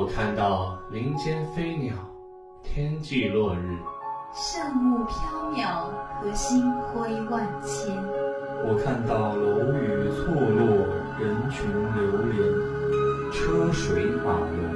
[0.00, 1.92] 我看到林间飞鸟，
[2.62, 3.76] 天际落日，
[4.32, 5.14] 圣木飘
[5.52, 7.94] 渺，和星辉万千。
[8.64, 10.64] 我看到楼宇错落，
[11.20, 12.00] 人群流
[12.32, 12.32] 连，
[13.30, 14.72] 车水马龙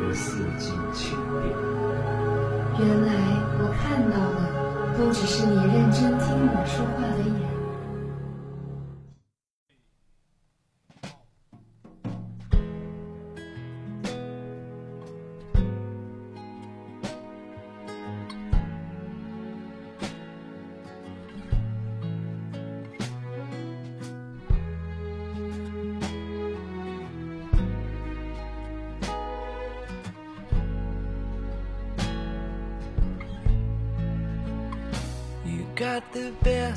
[0.00, 1.54] 和四季千变。
[2.80, 3.14] 原来
[3.60, 7.55] 我看到的，都只是你认真听我说话的眼。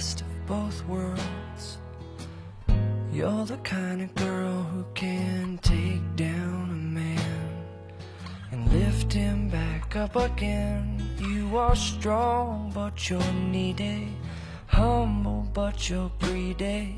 [0.09, 1.77] Best of both worlds.
[3.11, 7.65] You're the kind of girl who can take down a man
[8.51, 10.99] and lift him back up again.
[11.19, 14.07] You are strong, but you're needy.
[14.67, 16.97] Humble, but you're greedy.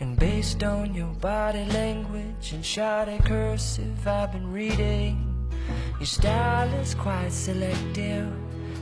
[0.00, 5.50] And based on your body language and shoddy cursive I've been reading,
[5.98, 8.32] your style is quite selective,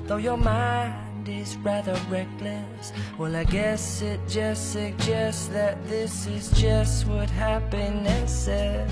[0.07, 2.93] though your mind is rather reckless.
[3.19, 8.91] Well, I guess it just suggests that this is just what happiness says.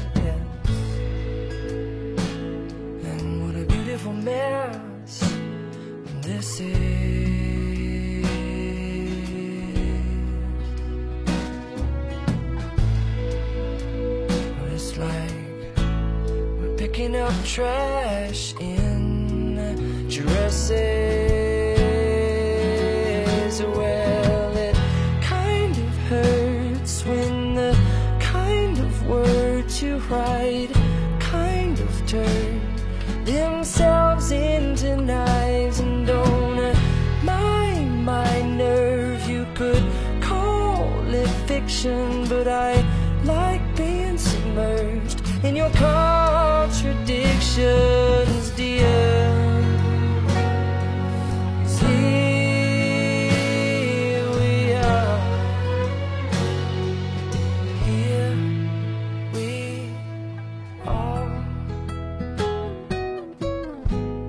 [3.05, 5.21] And what a beautiful mess
[6.23, 7.03] this is.
[14.75, 15.79] It's like
[16.59, 21.42] we're picking up trash in Jurassic.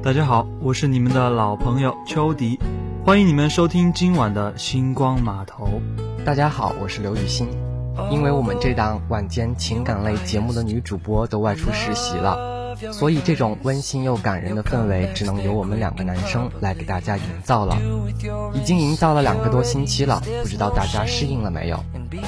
[0.03, 2.59] 大家好，我是你们的老朋友秋迪，
[3.05, 5.81] 欢迎你们收听今晚的星光码头。
[6.25, 7.47] 大家好，我是刘雨欣。
[8.11, 12.35] 因为我们这档晚间情感类节目的女主播都外出实习了，
[12.91, 17.77] 所以这种温馨又感人的氛围只能由我们两个男生来给大家营造了。
[18.53, 21.83] 已经营造了两个多星期了，不知道大家适应了没有？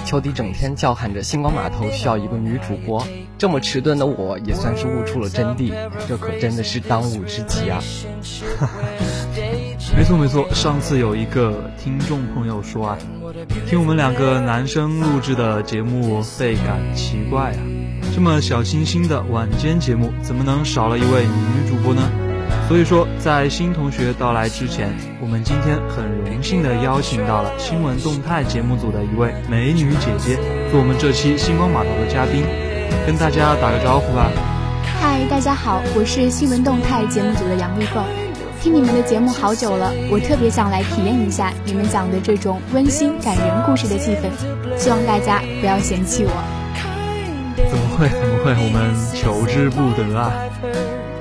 [0.05, 3.05] 秋迪整天叫喊着星光码头需要一个女主播，
[3.37, 5.73] 这么迟钝的我也算是悟出了真谛，
[6.07, 7.79] 这可真的是当务之急啊！
[9.95, 12.97] 没错没错，上次有一个听众朋友说啊，
[13.67, 17.59] 听我们两个男生录制的节目倍感奇怪啊，
[18.15, 22.01] 这么小清新的晚间节目，怎么能少了一位女主播呢？
[22.69, 30.37] 所以说，在新同学到来之前，我们今天很荣幸的邀请到了新闻动态节目组的一位美女姐姐，
[30.71, 32.41] 做我们这期星光码头的嘉宾，
[33.05, 34.31] 跟大家打个招呼吧。
[35.01, 38.01] 嗨，大家好，我是新闻动态节目组的杨丽凤。
[38.61, 44.31] 听你们的节目好久了，我特别想来体验一下你们讲的这种温馨感人故事的气氛，
[44.77, 46.54] 希望大家不要嫌弃我。
[47.97, 48.09] 会？
[48.09, 48.51] 怎么会？
[48.59, 50.31] 我们求之不得啊！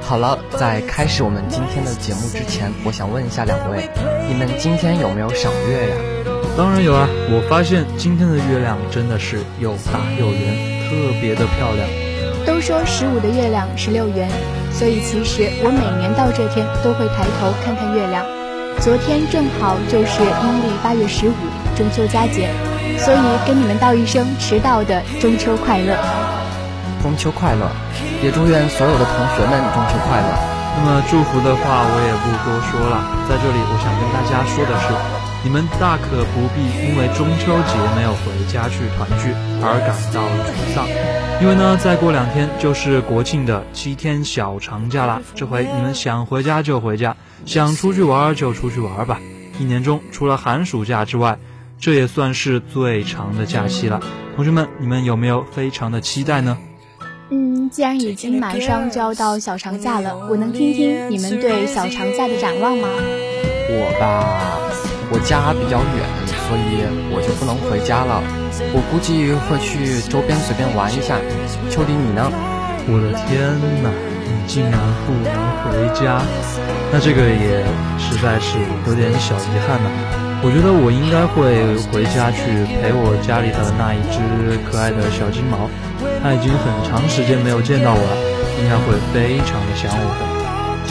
[0.00, 3.88] 好了，在开始我们今天的节目之前，我想问一下两位，
[4.28, 5.96] 你们今天有没有赏月呀？
[6.56, 7.08] 当然有啊！
[7.30, 11.88] 我发现今天的月亮真的是又大又圆，特别的漂亮。
[12.46, 14.28] 都说十五的月亮十六圆，
[14.70, 18.24] 所以其实我每年到这天都会抬头看看月亮。
[18.80, 21.34] 昨天正好就是阴历八月十五，
[21.74, 22.50] 中秋佳节，
[22.98, 25.96] 所以跟你们道一声迟到的中秋快乐。
[27.04, 27.70] 中秋快乐，
[28.22, 30.28] 也祝愿所有的同学们中秋快乐。
[30.74, 34.88] 那么祝福的话我也不多说了，在这里我想跟大家说的是，
[35.44, 40.88] 你们大可不必因为中秋节没有回家去团聚而感到沮丧，
[41.42, 45.20] 因为呢，再过两天就是国庆的七天小长假啦。
[45.34, 47.14] 这回你们想回家就回家，
[47.44, 49.20] 想出去玩就出去玩吧。
[49.58, 51.38] 一年中除了寒暑假之外，
[51.78, 54.00] 这也算是最长的假期了。
[54.36, 56.56] 同学们，你们有没有非常的期待呢？
[57.64, 62.88] 嗯，既然已经马上就要到小长假了，我能听听你们对小长假的展望吗？
[63.70, 64.58] 我吧，
[65.10, 68.22] 我家比较远，所以我就不能回家了。
[68.74, 71.16] 我估计会去周边随便玩一下。
[71.70, 72.30] 秋迪，你呢？
[72.86, 73.50] 我的天
[73.82, 73.90] 哪！
[74.46, 75.32] 竟然不能
[75.64, 76.20] 回家，
[76.92, 77.64] 那这个也
[77.98, 80.23] 实在是有点小遗憾呢。
[80.44, 81.56] 我觉得我应该会
[81.88, 82.44] 回家去
[82.76, 84.20] 陪我家里的那一只
[84.68, 85.70] 可爱的小金毛，
[86.20, 88.12] 它已经很长时间没有见到我了，
[88.60, 90.22] 应该会非常的想我的。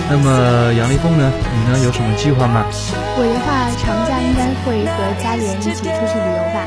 [0.10, 1.32] 那么杨立峰呢？
[1.54, 1.86] 你呢？
[1.86, 2.66] 有什么计划吗？
[3.16, 6.66] 我的话，长假应该会和家里人一起出去旅游吧。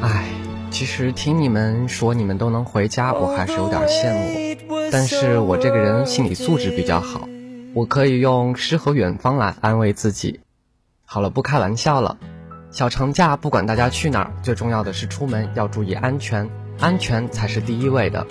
[0.00, 0.24] 唉，
[0.70, 4.88] 其实听你们说你们都能回家，我还是有点羡慕。
[4.90, 7.28] 但是我这个人心理素质比较好，
[7.74, 10.40] 我可以用诗和远方来安慰自己。
[11.12, 12.16] 好了，不开玩笑了。
[12.70, 16.48] 小长假不管大家去哪儿，最重要的是出门要注意安全，
[16.80, 18.26] 安全才是第一位的。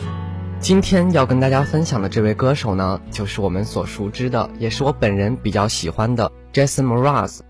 [0.59, 7.41] 今天要跟大家分享的这位歌手呢，就是我们所熟知的，也是我本人比较喜欢的 Jason Mraz。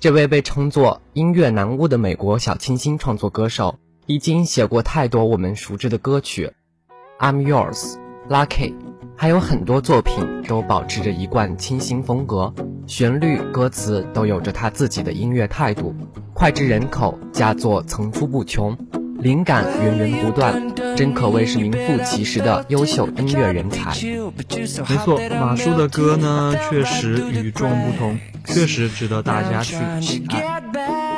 [0.00, 6.50] 这位被称作音乐男巫的美国小清新创作歌手，已经写过太多我们熟知的歌曲，
[7.22, 7.76] 《I'm Yours》、
[8.30, 8.72] 《Lucky》。
[9.20, 12.54] 还有很多作品都保持着一贯清新风格，
[12.86, 15.92] 旋律、歌词都有着他自己的音乐态度，
[16.36, 18.78] 脍炙人口，佳作层出不穷，
[19.20, 20.62] 灵感源源不断，
[20.96, 23.90] 真可谓是名副其实的优秀音乐人才。
[24.02, 30.62] 没错，马叔的歌呢，确实与众不同，确实值得大家去喜爱。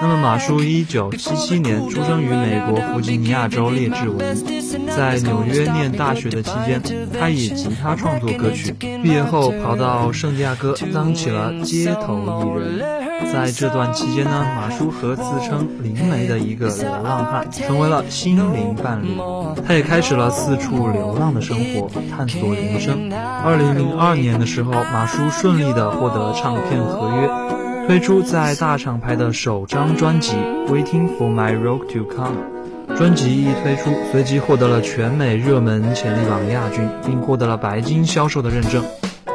[0.00, 4.35] 那么，马叔一九七七年出生于美国弗吉尼亚州列治文，
[4.97, 6.81] 在纽约念大学的期间，
[7.19, 8.73] 他以吉他创作歌曲。
[9.02, 13.00] 毕业后跑到圣地亚哥当起了街头艺人。
[13.32, 19.19] 在这段期间呢，马叔和自称灵媒的一个流浪汉成为了心灵伴侣。
[19.67, 23.12] 他也开始了四处流浪的生活，探索人生。
[23.12, 27.31] 二零零二年的时候，马叔顺利的获得唱片合约。
[27.87, 30.37] 推出在大厂牌的首张专辑
[30.69, 32.37] 《Waiting for My Rock to Come》，
[32.97, 38.85] 专辑一推出，随即获得了全美热门潜力榜亚军，并获得了白金销售的认证。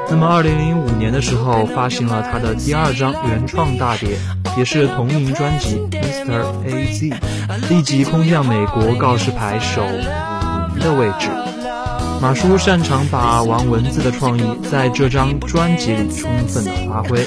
[0.09, 4.17] 那么，二零零五年的时候，发行了他的第二张原创大碟，
[4.57, 6.45] 也是同名专辑《Mr.
[6.65, 7.09] A Z》，
[7.69, 11.29] 立即空降美国告示牌首五的位置。
[12.21, 17.25] 马叔擅长把玩文字的创意在这张专辑里充分的发挥。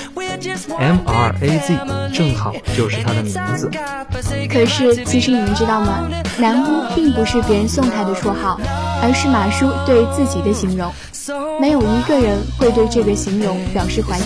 [0.79, 1.79] M R A Z
[2.15, 3.71] 正好就是他的名字。
[4.49, 6.09] 可是，其实你们知道吗？
[6.39, 8.59] 南巫并不是别人送他的绰号，
[9.03, 10.91] 而是马叔对自己的形容。
[11.61, 14.23] 没有一个人会对这个形容表示怀疑。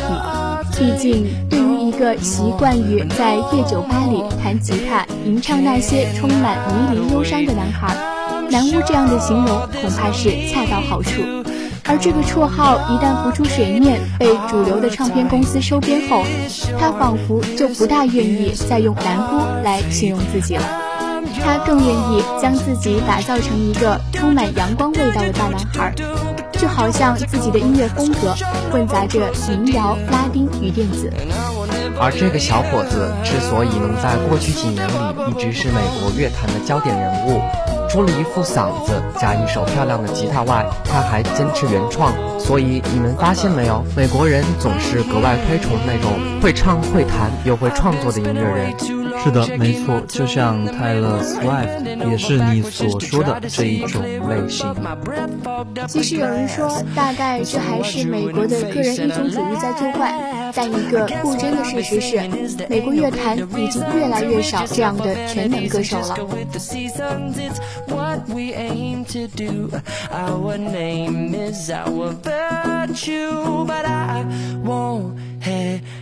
[0.79, 7.95] 毕竟，对于一个习惯于在夜酒吧里弹吉他、吟唱那些充满迷离忧伤的男孩，
[8.51, 9.47] 南巫这样的形容
[9.81, 11.23] 恐怕是恰到好处。
[11.85, 16.25] 而这个绰号一旦浮出水面，被主流的唱片公司收编后，
[16.79, 20.82] 他仿佛就不大愿意再用“男巫”来形容自己了。
[21.45, 25.93] 他更愿意将自己打造成一个充满阳光味道的大男孩，
[26.53, 28.35] 就好像自己的音乐风格
[28.71, 31.13] 混杂着民谣、拉丁与电子。
[32.01, 37.41] 而这个小伙子之所以能在过去几年里一直是美国乐坛的焦点人物。
[37.91, 42.11] 除了一副嗓子加一手漂亮的吉他外，他还坚持原创。
[42.41, 49.02] 所以你们发现没有，美国人总是格外推崇那种会唱会弹又会创作的音乐人。
[49.23, 51.51] 是的，没错，就像泰勒斯威夫
[51.85, 54.75] 特，也是你所说的这一种类型。
[55.89, 62.21] 其实有人说，大概这还是美国的个人英雄主义在作怪，但一个不争的事实是，
[62.69, 66.17] 美国乐坛已经越来越少这样的全能歌手了。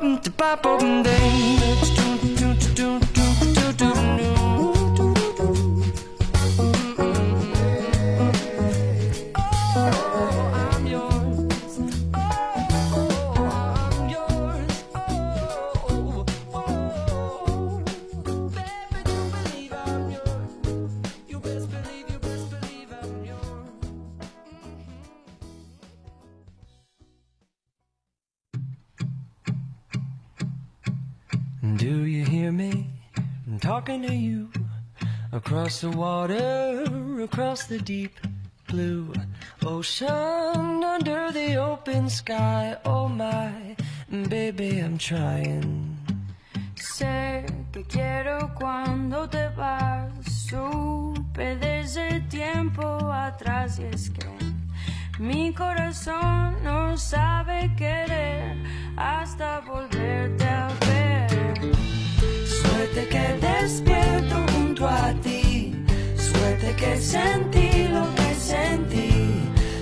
[0.00, 1.02] bum, bum, bum,
[2.76, 3.05] bum,
[33.96, 34.50] I'm you
[35.32, 36.84] across the water,
[37.22, 38.12] across the deep
[38.68, 39.10] blue
[39.64, 42.76] ocean, under the open sky.
[42.84, 43.74] Oh my,
[44.28, 45.96] baby, I'm trying.
[46.74, 50.10] Sé que quiero cuando te vas,
[50.46, 54.28] supe desde tiempo atrás y es que
[55.18, 58.58] mi corazón no sabe querer
[58.98, 60.45] hasta volverte.
[62.96, 65.70] Suerte que despierto junto a ti,
[66.16, 69.10] suerte que sentí lo que sentí,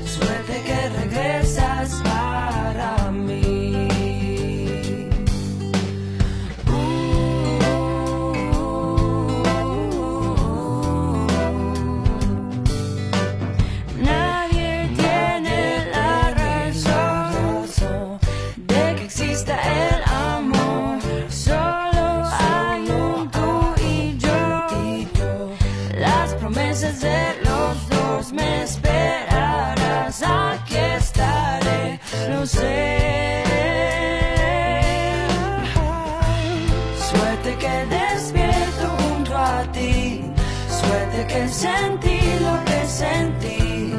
[0.05, 3.54] suerte que regresas para mí.
[32.47, 32.61] Suerte
[37.59, 40.31] que despierto junto a ti,
[40.69, 43.95] suerte que sentí lo que sentí,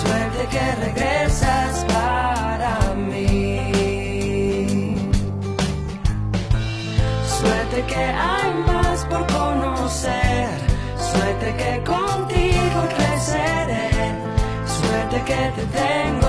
[0.00, 3.74] suerte que regresas para mí.
[7.26, 10.50] Suerte que hay más por conocer,
[11.10, 13.90] suerte que contigo creceré,
[14.66, 16.27] suerte que te tengo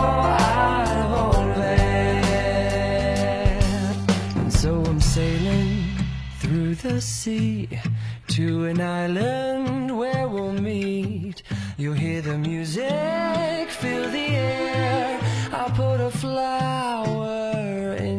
[6.81, 7.67] the sea
[8.27, 11.43] to an island where we'll meet.
[11.77, 15.19] You'll hear the music, feel the air.
[15.51, 18.18] I'll put a flower in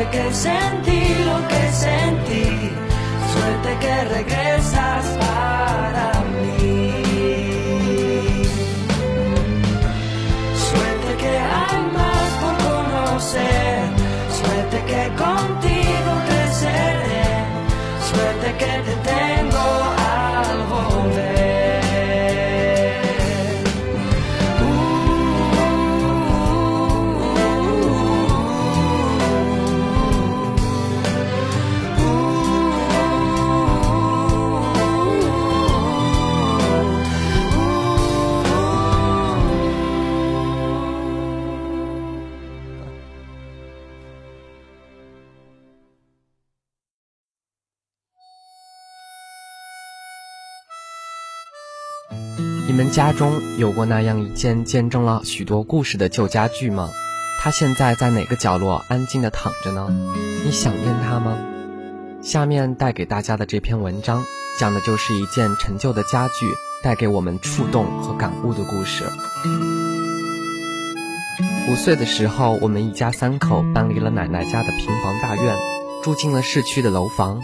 [0.00, 2.70] suerte que sentí lo que sentí,
[3.32, 6.92] suerte que regresas para mí.
[10.68, 13.78] Suerte que hay más por conocer,
[14.40, 17.28] suerte que contigo creceré,
[18.10, 19.49] suerte que te tengo
[52.92, 56.90] 家中有过那样一件见证了许多故事的旧家具吗？
[57.40, 59.86] 它现在在哪个角落安静的躺着呢？
[60.44, 61.38] 你想念它吗？
[62.20, 64.24] 下面带给大家的这篇文章，
[64.58, 69.04] 讲的就是一件陈旧的家具带给我们触动和感悟的故事。
[71.70, 75.56] 五岁的时候，我们一家三口搬离了奶奶家的平房大院，
[76.02, 77.40] 住进了市区的楼房。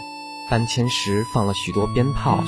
[0.48, 2.44] 搬迁时放了许多鞭炮，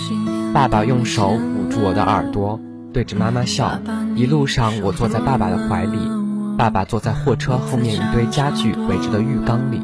[0.54, 2.60] 爸爸用手捂住我的耳朵，
[2.92, 3.78] 对着妈妈笑。
[4.16, 5.98] 一路上，我坐在爸爸的怀里，
[6.56, 9.80] 爸爸坐在货车后面一堆家具围着的浴缸里，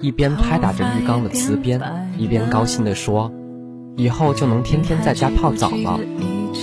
[0.00, 1.80] 一边拍打着浴缸的瓷边，
[2.18, 3.32] 一边高兴地说
[3.96, 5.98] ：“以后就能天天在家泡澡了。”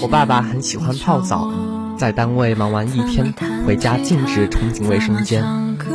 [0.02, 1.52] 我爸爸很喜欢泡澡，
[1.98, 3.34] 在单位忙完一天，
[3.66, 5.44] 回家径直冲进卫生间，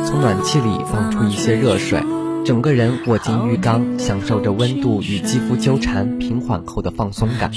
[0.05, 2.03] 从暖气里放出一些热水。
[2.47, 7.51] 整个人卧进浴缸，享受着温度与肌肤纠缠平缓后的放松感。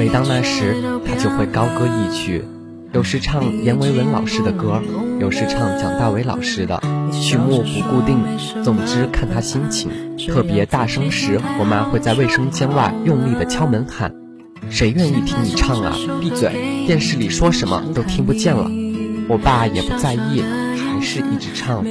[0.00, 2.44] 每当那时，他就会高歌一曲，
[2.92, 4.82] 有时唱阎维文老师的歌，
[5.20, 6.82] 有时唱蒋大为老师的，
[7.12, 8.18] 曲目不固定，
[8.64, 9.92] 总之看他心情。
[10.26, 14.12] 特别大声时，我妈会在卫生间外用力地敲门喊
[14.68, 15.94] ：“谁愿意听你唱啊？
[16.20, 16.50] 闭嘴！
[16.84, 18.68] 电视里说什么都听不见了。”
[19.30, 20.42] 我爸也不在意，
[21.02, 21.84] 是一直唱。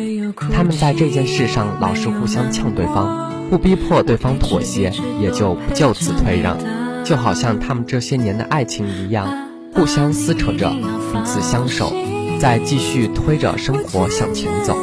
[0.52, 6.58] 他们在这件事上老是互相呛对方，不逼迫对方妥协，也就不就此退让，
[7.04, 9.28] 就好像他们这些年的爱情一样，
[9.74, 11.94] 互相撕扯着，彼此相守，
[12.40, 14.76] 再继续推着生活向前走。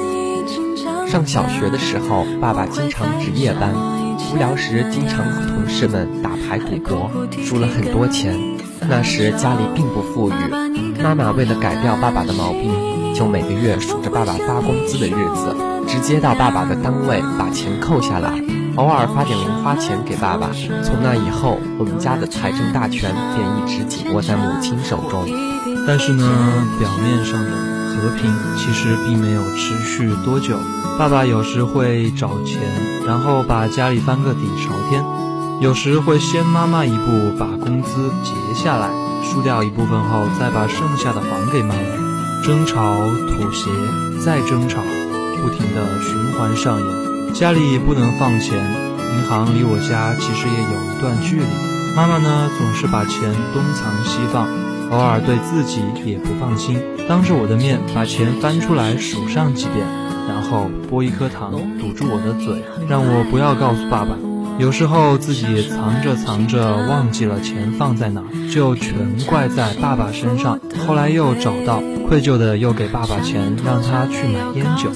[1.06, 3.72] 上小学的时候，爸爸经常值夜班，
[4.32, 7.10] 无聊时经常和同事们打牌赌博，
[7.42, 8.38] 输了很多钱。
[8.90, 12.97] 那时家里并不富裕，妈妈为了改掉爸爸的毛病。
[13.18, 15.52] 就每个月数着爸爸发工资的日子，
[15.88, 18.40] 直接到爸爸的单位把钱扣下来，
[18.76, 20.50] 偶尔发点零花钱给爸爸。
[20.84, 25.26] 从那以后，我们家的财政大权便一直紧握在母亲手中。
[25.84, 26.24] 但是呢，
[26.78, 30.56] 表面上的和平其实并没有持续多久。
[30.96, 32.60] 爸爸有时会找钱，
[33.04, 35.02] 然后把家里翻个底朝天；
[35.60, 38.88] 有时会先妈妈一步把工资结下来，
[39.24, 42.07] 输掉一部分后再把剩下的还给妈妈。
[42.48, 43.68] 争吵、妥协、
[44.24, 44.80] 再争吵，
[45.42, 47.34] 不停的循环上演。
[47.34, 51.44] 家里不能放钱，银行离我家其实也有一段距离。
[51.94, 54.48] 妈妈呢，总是把钱东藏西放，
[54.90, 59.86] 偶尔对自己也不放心，当着我的面把钱翻出来数上几遍，
[60.26, 64.16] 然后剥一颗糖堵住我的嘴，让我不要告诉爸爸。
[64.58, 68.22] 有时候自己藏着藏着忘记了钱放在哪，
[68.52, 68.94] 就全
[69.26, 70.58] 怪在爸爸身上。
[70.86, 74.90] 后来又找到，愧疚的又给爸爸钱让他去买烟酒。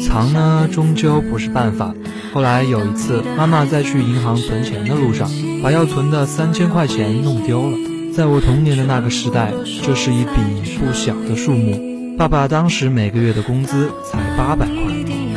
[0.00, 1.92] 藏呢，终究不是办法。
[2.32, 5.28] 后来有一次，妈妈在去银行存钱的路上，
[5.60, 7.76] 把要存的三千块钱弄丢了。
[8.14, 9.52] 在我童年的那个时代，
[9.82, 12.16] 这是一笔不小的数目。
[12.16, 14.76] 爸爸当时每个月的工资才八百块，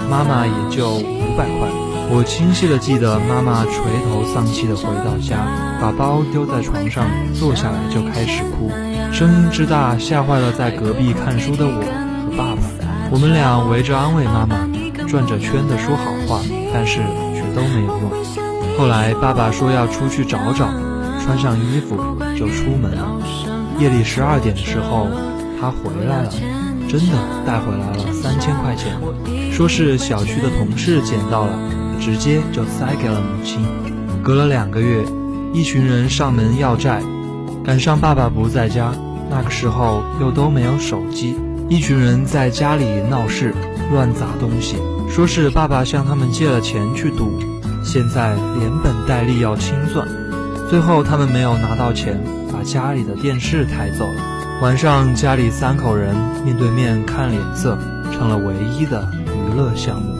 [0.09, 1.82] 妈妈也就五百块。
[2.15, 3.73] 我清晰地记得，妈妈垂
[4.05, 5.47] 头丧气地回到家，
[5.81, 8.69] 把包丢在床上，坐下来就开始哭，
[9.11, 12.61] 声音之大，吓坏了在隔壁看书的我和爸爸。
[13.09, 14.69] 我们俩围着安慰妈妈，
[15.07, 16.39] 转着圈地说好话，
[16.71, 16.99] 但是
[17.33, 18.77] 却都没有用。
[18.77, 20.69] 后来爸爸说要出去找找，
[21.25, 21.97] 穿上衣服
[22.37, 23.07] 就出门了。
[23.79, 25.07] 夜里十二点的时候，
[25.59, 26.29] 他回来了，
[26.87, 28.93] 真的带回来了三千块钱，
[29.51, 31.57] 说是小区的同事捡到了。
[31.99, 33.61] 直接就塞给了母亲。
[34.23, 35.05] 隔了两个月，
[35.53, 37.01] 一群人上门要债，
[37.63, 38.93] 赶上爸爸不在家，
[39.29, 41.35] 那个时候又都没有手机，
[41.69, 43.53] 一群人在家里闹事，
[43.91, 44.77] 乱砸东西，
[45.09, 47.39] 说是爸爸向他们借了钱去赌，
[47.83, 50.07] 现在连本带利要清算。
[50.69, 52.19] 最后他们没有拿到钱，
[52.51, 54.59] 把家里的电视抬走了。
[54.61, 56.15] 晚上家里三口人
[56.45, 57.77] 面对面看脸色，
[58.13, 60.12] 成了唯一的娱乐项目。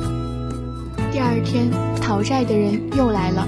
[1.44, 1.70] 天，
[2.02, 3.48] 讨债的人又来了。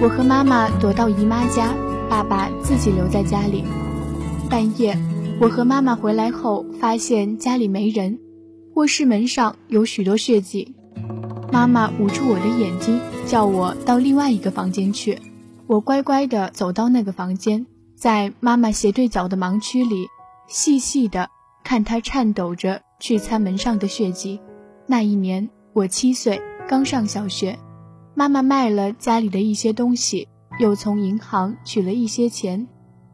[0.00, 1.74] 我和妈妈躲到姨妈家，
[2.08, 3.64] 爸爸自己留在家里。
[4.48, 4.96] 半夜，
[5.40, 8.18] 我和妈妈回来后，发现家里没人，
[8.74, 10.74] 卧室门上有许多血迹。
[11.52, 15.18] 妈妈捂住我的眼睛，叫我到另外一个房间去。
[15.66, 20.06] 我乖乖地走到那个房间，在妈妈斜对角的盲区里，
[20.46, 21.28] 细细地
[21.64, 24.40] 看她颤抖着去擦门上的血迹。
[24.86, 26.40] 那一年，我七岁。
[26.68, 27.56] 刚上小学，
[28.14, 30.26] 妈妈卖了家里的一些东西，
[30.58, 32.66] 又从银行取了一些钱，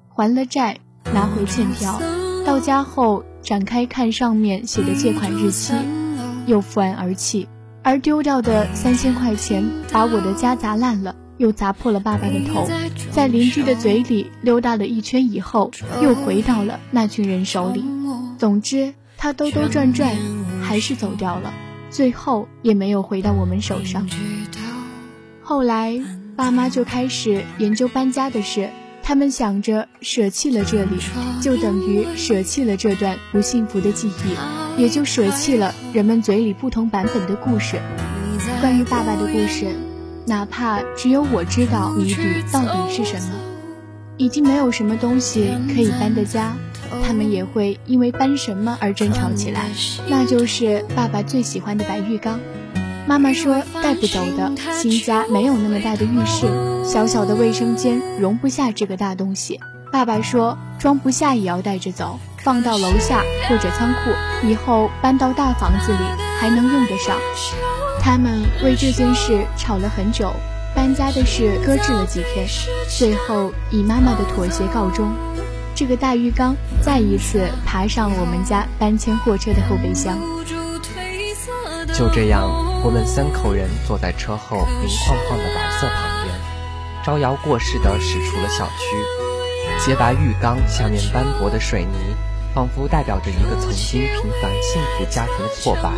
[0.08, 0.78] 还了债，
[1.12, 2.00] 拿回欠条。
[2.46, 5.74] 到家后展开看上面写的借款日期，
[6.46, 7.46] 又伏案而泣。
[7.82, 12.66] 而丢掉的三千块钱，把我的家砸烂了，又砸破了爸爸的头，
[13.10, 17.84] 在邻居的嘴里溜达了一圈以后，又回到了那群人手里。
[18.38, 20.16] 总之，他兜兜转转，
[20.62, 21.52] 还是走掉了。
[21.92, 24.08] 最后也没有回到我们手上。
[25.42, 26.00] 后来，
[26.34, 28.70] 爸妈就开始研究搬家的事。
[29.04, 30.96] 他们想着，舍弃了这里，
[31.40, 37.80] 就等于舍弃了这段不幸福的记忆，也就舍弃了人们嘴里不同版本的故事。
[38.60, 39.74] 关于爸爸的故事，
[40.24, 43.34] 哪怕只有我知道谜底到底是什么，
[44.16, 46.56] 已经没有什么东西可以搬的家。
[47.04, 49.70] 他们也会因为搬什么而争吵起来，
[50.08, 52.40] 那就是爸爸最喜欢的白浴缸。
[53.06, 56.46] 妈妈说带不走的，新家没有那么大的浴室，
[56.84, 59.58] 小小的卫生间容不下这个大东西。
[59.90, 65.98] 爸爸说装不下也要带着走，放到楼下或者仓库，以后搬到大房子里
[66.38, 67.16] 还能用得上。
[68.00, 70.32] 他们为这件事吵了很久，
[70.74, 72.46] 搬家的事搁置了几天，
[72.88, 75.12] 最后以妈妈的妥协告终。
[75.82, 80.16] 这个大浴缸再一次爬上了我们家搬迁货车的后备箱。
[81.92, 82.48] 就这样，
[82.84, 86.36] 我们三口人坐在车后明晃晃的白色旁边，
[87.04, 89.84] 招摇过市地驶出了小区。
[89.84, 92.14] 洁白浴缸下面斑驳的水泥，
[92.54, 95.90] 仿佛代表着一个曾经平凡幸福家庭的破败。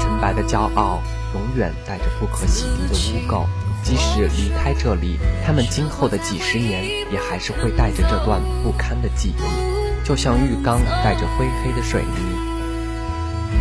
[0.00, 1.00] 纯白的骄傲，
[1.34, 3.46] 永远带着不可洗涤的污垢。
[3.82, 12.48] 即使离开这里，他们今后的几十年也还是会带着这段不堪的记忆，就像浴缸带着灰黑的水泥。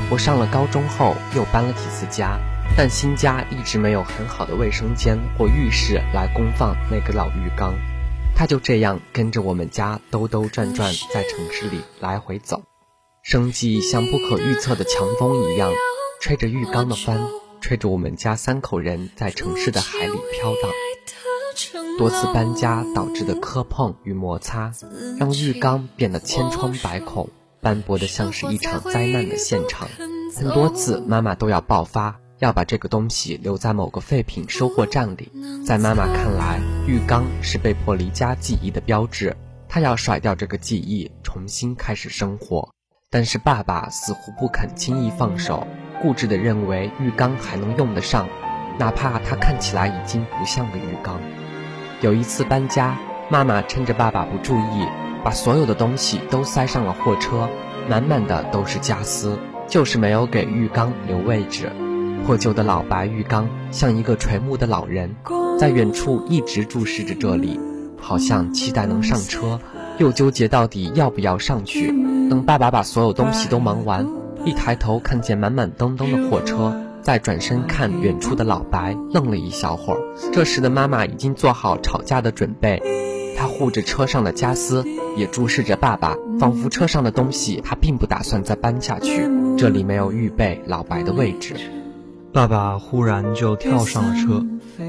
[0.09, 2.39] 我上了高中后又搬了几次家，
[2.75, 7.73] 但新家一直没有很好的卫生间或浴室来供放那个老浴缸，
[8.35, 12.63] 它就这样跟着我们家兜兜转转在城市里来回走。
[13.23, 15.71] 生计像不可预测的强风一样，
[16.21, 17.19] 吹着浴缸的帆，
[17.67, 20.71] 吹着我们家三口人在城市的海里飘荡。
[21.97, 24.71] 多次搬家导致的磕碰与摩擦，
[25.19, 27.27] 让浴缸变得千疮百孔，
[27.59, 29.89] 斑驳的像是一场灾难的现场。
[30.33, 35.29] 很多次，妈妈都要爆发，要把这个东西留在某个废品收货站里。
[35.65, 39.35] 在妈妈看来，浴缸是被迫离家记忆的标志，
[39.67, 42.69] 她要甩掉这个记忆，重新开始生活。
[43.09, 45.67] 但是爸爸似乎不肯轻易放手，
[46.01, 48.27] 固执地认为浴缸还能用得上，
[48.77, 51.19] 哪怕它看起来已经不像个浴缸。
[52.01, 52.97] 有一次搬家，
[53.29, 54.87] 妈妈趁着爸爸不注意，
[55.23, 57.49] 把所有的东西都塞上了货车，
[57.89, 61.71] 满满的都是家私，就是没有给浴缸留位置。
[62.25, 65.15] 破旧的老白浴缸像一个垂暮的老人，
[65.59, 67.59] 在远处一直注视着这里，
[67.99, 69.59] 好像期待能上车，
[69.97, 71.87] 又纠结到底要不要上去。
[72.29, 74.05] 等爸爸把所有东西都忙完，
[74.47, 76.73] 一抬头看见满满登登的货车。
[77.03, 79.99] 再转身看远处的老白，愣了一小会儿。
[80.33, 82.83] 这时的妈妈已经做好吵架的准备，
[83.37, 84.83] 她护着车上的家私，
[85.15, 89.25] 也注视着爸爸，仿佛车上的东西她并不打算再搬下去。
[89.57, 91.55] 这里没有预备老白的位置。
[92.33, 94.45] 爸爸忽然就跳上了车，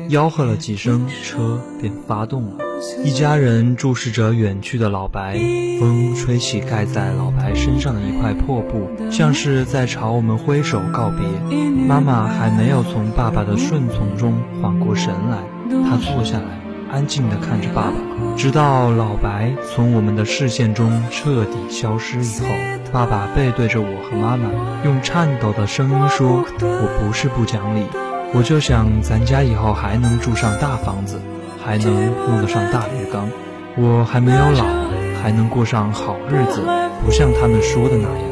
[0.08, 2.67] 吆喝了几声，车便发动了。
[3.02, 5.36] 一家人注视着远去的老白，
[5.80, 11.56] 风吹起盖在老白身上的一块破布，像是在朝我们挥手告别。
[11.88, 15.38] 妈妈还没有从爸爸的顺从中缓过神来，
[15.88, 16.46] 她坐下来，
[16.92, 22.46] 安静地看着爸爸，直到老白从我们的视线中彻底消失以后，
[22.92, 24.50] 爸爸背对着我和妈妈，
[24.84, 27.82] 用颤抖的声音说：“我不是不讲理，
[28.34, 31.20] 我就想咱家以后还能住上大房子。”
[31.68, 33.28] 还能用得上大浴缸，
[33.76, 34.64] 我还没有老，
[35.22, 36.62] 还能过上好日子，
[37.04, 38.28] 不像他们说的那样。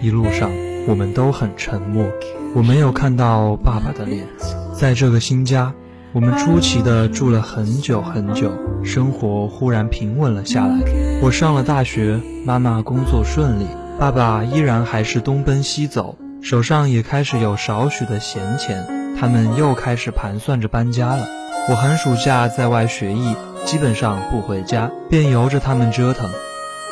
[0.00, 0.50] 一路上
[0.88, 2.04] 我们都很沉默，
[2.52, 4.26] 我没有看到爸爸的脸。
[4.72, 5.72] 在这个新家，
[6.12, 8.50] 我们出奇的住了很久很久，
[8.82, 10.74] 生活忽然平稳了下来。
[11.22, 13.68] 我上了大学，妈妈工作顺利，
[14.00, 18.84] 爸爸依然还是东奔西走，手上也开始有少许的闲钱，
[19.16, 21.24] 他们又开始盘算着搬家了。
[21.68, 26.30] 我寒暑假在外学艺，基本上不回家，便由着他们折腾。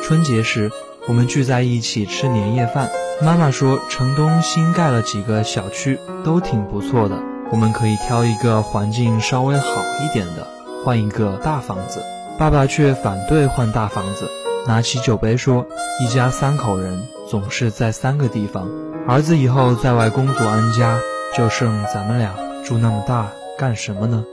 [0.03, 0.71] 春节时，
[1.07, 2.89] 我们聚在一起吃年夜饭。
[3.21, 7.17] 妈妈说，城东新盖了几个小区，都挺不错的，
[7.51, 9.65] 我们可以挑一个环境稍微好
[10.01, 10.47] 一点的，
[10.83, 12.01] 换一个大房子。
[12.39, 14.27] 爸爸却反对换大房子，
[14.67, 15.67] 拿起酒杯说
[16.01, 18.67] ：“一家三口人总是在三个地方，
[19.07, 20.99] 儿子以后在外工作安家，
[21.37, 22.31] 就剩咱们俩
[22.65, 24.25] 住那么大，干什么呢？”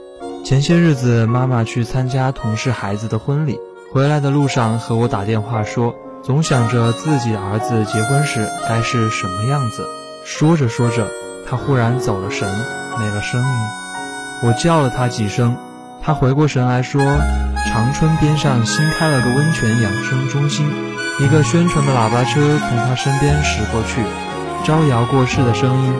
[0.43, 3.59] 前些日子，妈妈去参加同事孩子的婚礼，
[3.93, 9.85] 回来的路上和我打电话说，总想着自己儿子结婚时该是什么样子。
[10.25, 11.07] 说着说着，
[11.47, 12.49] 他忽然走了神，
[12.99, 13.47] 没了声音。
[14.43, 15.55] 我叫了他几声，
[16.01, 17.01] 他回过神来说，
[17.67, 20.67] 长春边上新开了个温泉养生中心。
[21.19, 24.03] 一个宣传的喇叭车从他身边驶过去，
[24.65, 25.93] 招摇过市的声音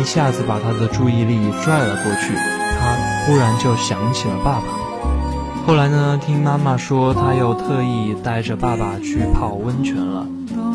[0.00, 2.34] 一下子把他的注意力拽了过去。
[2.80, 3.11] 他。
[3.24, 4.64] 忽然就想起了爸爸。
[5.64, 10.26] 后来呢，听妈妈说，他又特意带着爸爸去泡温泉了。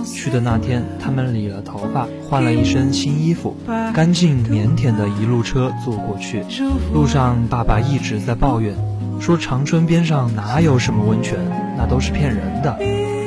[0.05, 3.57] 去的那天，他们理了头发，换了一身新衣服，
[3.93, 6.45] 干净腼腆的一路车坐过去。
[6.93, 8.73] 路上，爸爸一直在抱怨，
[9.19, 11.37] 说长春边上哪有什么温泉，
[11.77, 12.79] 那都是骗人的。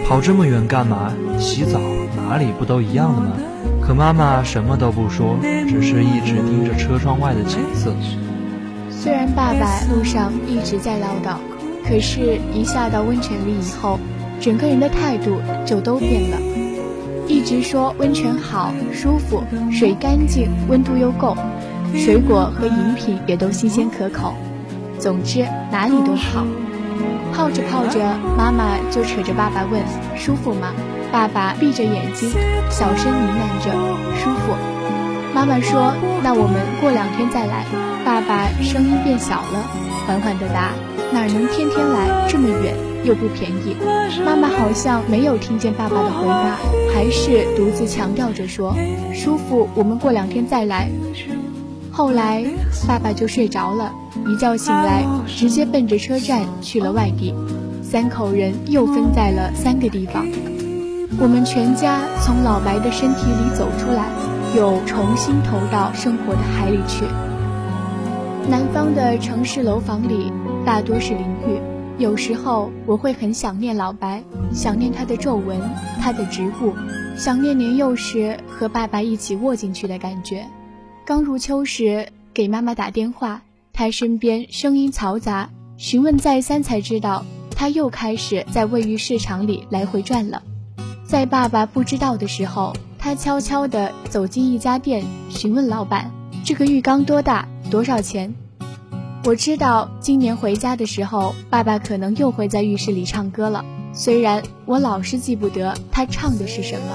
[0.09, 1.13] 跑这么远干嘛？
[1.39, 1.79] 洗澡
[2.17, 3.33] 哪里不都一样的吗？
[3.83, 5.37] 可妈妈什么都不说，
[5.69, 7.95] 只是一直盯着车窗外的景色。
[9.03, 11.37] 虽然爸爸路上一直在唠叨，
[11.89, 13.99] 可是，一下到温泉里以后，
[14.39, 16.37] 整个人的态度就都变了。
[17.27, 21.35] 一直说温泉好、舒服，水干净，温度又够，
[21.95, 24.35] 水果和饮品也都新鲜可口。
[24.99, 26.45] 总之哪里都好。
[27.33, 28.01] 泡着泡着，
[28.37, 29.81] 妈妈就扯着爸爸问
[30.15, 30.75] ：“舒服吗？”
[31.11, 32.29] 爸爸闭着眼睛，
[32.69, 33.73] 小声呢喃着
[34.21, 34.55] ：“舒服。”
[35.35, 37.65] 妈妈说：“那我们过两天再来。”
[38.05, 39.65] 爸爸声音变小了，
[40.07, 40.73] 缓缓地答
[41.13, 42.27] ：“哪能天天来？
[42.29, 43.77] 这么远又不便宜。”
[44.25, 46.57] 妈妈好像没有听见爸爸的回答，
[46.93, 48.75] 还是独自强调着说
[49.15, 50.89] ：“舒服，我们过两天再来。”
[51.93, 52.45] 后来
[52.89, 53.93] 爸爸就睡着了，
[54.27, 57.35] 一觉醒来直接奔着车站去了外地，
[57.83, 60.27] 三口人又分在了三个地方。
[61.19, 64.09] 我们全家从老白的身体里走出来。
[64.57, 67.05] 又重新投到生活的海里去。
[68.49, 70.33] 南方的城市楼房里
[70.67, 71.61] 大多是淋浴，
[71.99, 75.61] 有时候我会很想念老白，想念他的皱纹，
[76.01, 76.75] 他的植物，
[77.17, 80.45] 想念年幼时和爸爸一起卧进去的感觉。
[81.05, 90.43] 刚入秋时给妈妈打电话，她身边声音嘈杂，询问再三才知道，他又开始在卫浴市场里来回转了。
[91.05, 96.11] 在爸爸不知道的时候，他悄悄地走进一家店，询问老板
[96.45, 97.49] ：“这个浴缸多大？
[97.71, 98.35] 多少钱？”
[99.25, 103.65] 我知道今年回家的时候，爸爸可能又会在浴室里唱歌了。
[103.95, 106.87] 虽然我老是记不得他唱的是什么。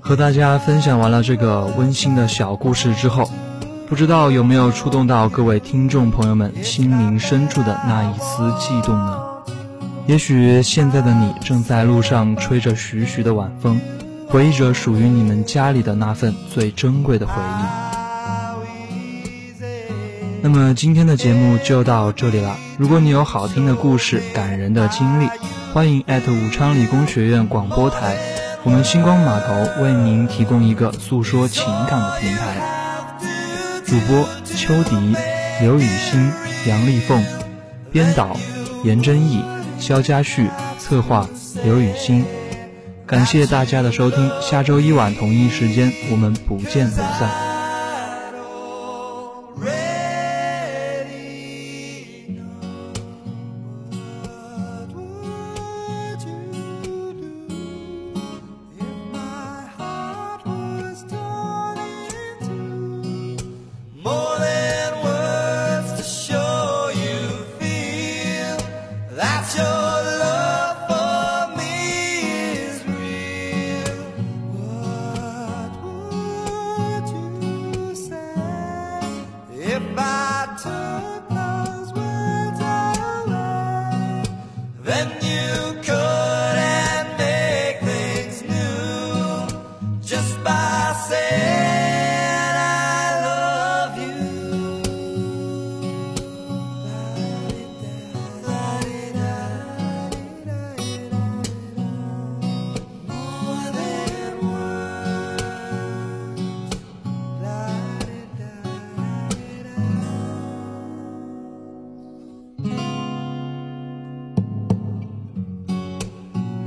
[0.00, 3.30] 和大家分享完了这个温馨的小故事之后，
[3.88, 9.27] 不知道有没有触动到各位听众朋友们心灵深处的那一丝悸动呢？
[10.08, 13.78] 也许现在的你正在路上吹着徐徐的晚风，
[14.26, 17.64] 回忆着属于你们家里的那份最珍贵的回忆。
[20.40, 22.56] 那么今天的节目就到这里了。
[22.78, 25.28] 如果你有好听的故事、感人的经历，
[25.74, 28.16] 欢迎艾特武昌理工学院广播台，
[28.62, 32.56] 我们星光码头为您提供一个诉说情感的平台。
[33.84, 35.14] 主播邱迪、
[35.60, 36.32] 刘雨欣、
[36.66, 37.22] 杨丽凤，
[37.92, 38.34] 编导
[38.84, 39.44] 严真义。
[39.78, 41.28] 肖佳旭策划，
[41.64, 42.24] 刘雨欣，
[43.06, 44.30] 感谢大家的收听。
[44.42, 47.47] 下周一晚同一时间，我们不见不散。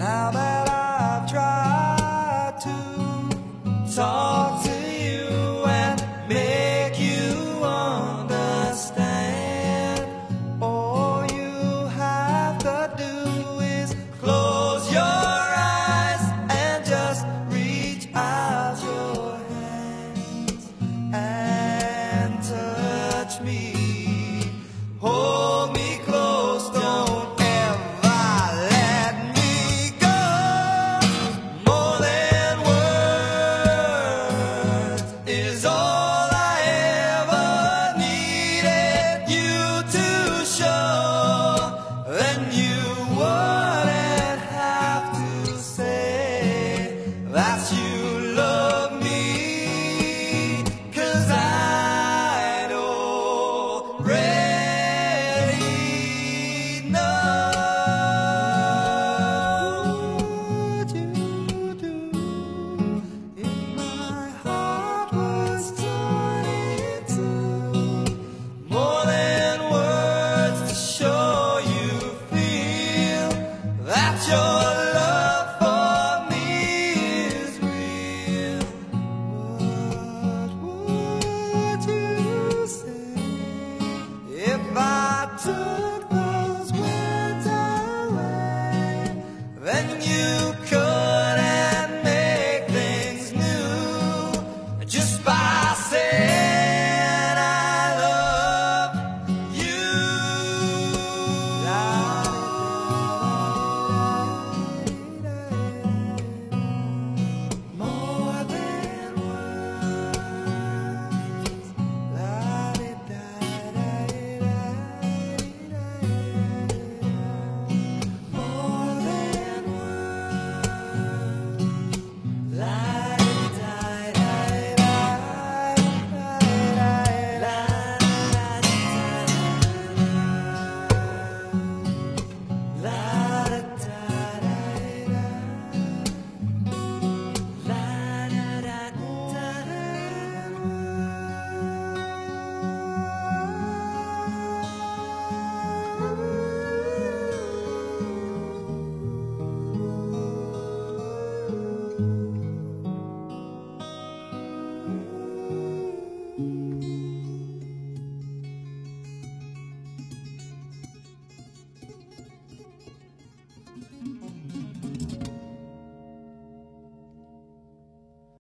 [0.02, 0.41] Now